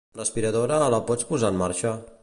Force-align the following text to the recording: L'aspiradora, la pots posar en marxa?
L'aspiradora, 0.19 0.79
la 0.95 1.01
pots 1.11 1.29
posar 1.35 1.53
en 1.55 1.61
marxa? 1.63 1.97